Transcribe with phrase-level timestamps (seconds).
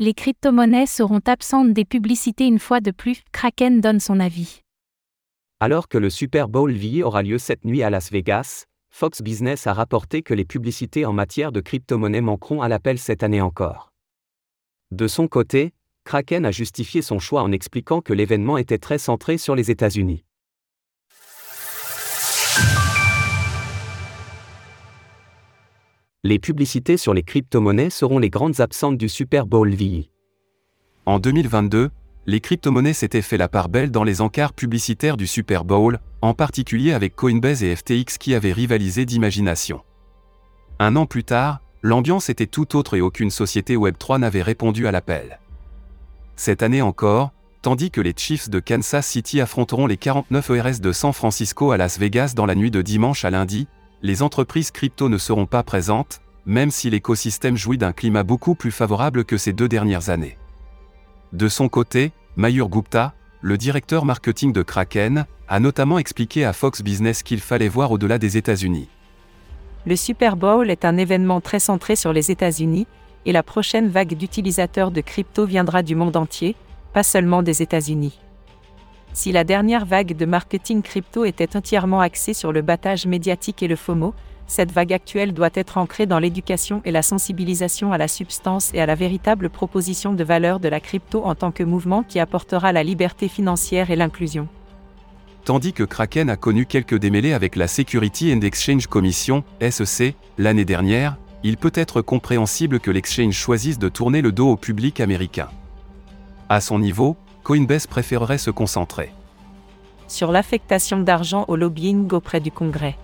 [0.00, 4.62] les crypto-monnaies seront absentes des publicités une fois de plus, Kraken donne son avis.
[5.60, 9.66] Alors que le Super Bowl VI aura lieu cette nuit à Las Vegas, Fox Business
[9.66, 13.92] a rapporté que les publicités en matière de crypto-monnaies manqueront à l'appel cette année encore.
[14.90, 19.36] De son côté, Kraken a justifié son choix en expliquant que l'événement était très centré
[19.36, 20.24] sur les États-Unis.
[26.22, 30.10] Les publicités sur les crypto-monnaies seront les grandes absentes du Super Bowl VI.
[31.06, 31.90] En 2022,
[32.26, 36.34] les crypto-monnaies s'étaient fait la part belle dans les encarts publicitaires du Super Bowl, en
[36.34, 39.80] particulier avec Coinbase et FTX qui avaient rivalisé d'imagination.
[40.78, 44.92] Un an plus tard, l'ambiance était tout autre et aucune société Web3 n'avait répondu à
[44.92, 45.40] l'appel.
[46.36, 50.92] Cette année encore, tandis que les Chiefs de Kansas City affronteront les 49 ERS de
[50.92, 53.68] San Francisco à Las Vegas dans la nuit de dimanche à lundi,
[54.02, 58.70] les entreprises crypto ne seront pas présentes, même si l'écosystème jouit d'un climat beaucoup plus
[58.70, 60.38] favorable que ces deux dernières années.
[61.32, 66.82] De son côté, Mayur Gupta, le directeur marketing de Kraken, a notamment expliqué à Fox
[66.82, 68.88] Business qu'il fallait voir au-delà des États-Unis.
[69.86, 72.86] Le Super Bowl est un événement très centré sur les États-Unis,
[73.26, 76.56] et la prochaine vague d'utilisateurs de crypto viendra du monde entier,
[76.94, 78.18] pas seulement des États-Unis.
[79.12, 83.68] Si la dernière vague de marketing crypto était entièrement axée sur le battage médiatique et
[83.68, 84.14] le FOMO,
[84.46, 88.80] cette vague actuelle doit être ancrée dans l'éducation et la sensibilisation à la substance et
[88.80, 92.72] à la véritable proposition de valeur de la crypto en tant que mouvement qui apportera
[92.72, 94.48] la liberté financière et l'inclusion.
[95.44, 100.64] Tandis que Kraken a connu quelques démêlés avec la Security and Exchange Commission, SEC, l'année
[100.64, 105.48] dernière, il peut être compréhensible que l'exchange choisisse de tourner le dos au public américain.
[106.48, 107.16] À son niveau,
[107.50, 109.12] Coinbase préférerait se concentrer
[110.06, 112.96] sur l'affectation d'argent au lobbying auprès du Congrès.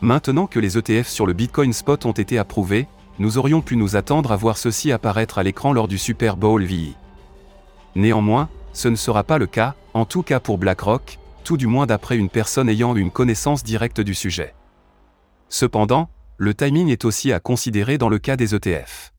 [0.00, 2.88] Maintenant que les ETF sur le Bitcoin Spot ont été approuvés,
[3.18, 6.64] nous aurions pu nous attendre à voir ceci apparaître à l'écran lors du Super Bowl
[6.64, 6.94] VI.
[7.96, 11.84] Néanmoins, ce ne sera pas le cas, en tout cas pour BlackRock, tout du moins
[11.84, 14.54] d'après une personne ayant une connaissance directe du sujet.
[15.50, 19.12] Cependant, le timing est aussi à considérer dans le cas des ETF.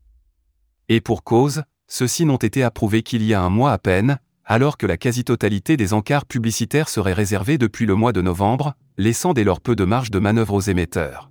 [0.89, 4.17] Et pour cause, ceux-ci n'ont été approuvés qu'il y a un mois à peine,
[4.51, 9.31] alors que la quasi-totalité des encarts publicitaires serait réservée depuis le mois de novembre, laissant
[9.31, 11.29] dès lors peu de marge de manœuvre aux émetteurs.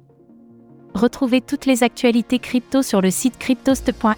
[0.94, 4.10] Retrouvez toutes les actualités crypto sur le site cryptost.fr.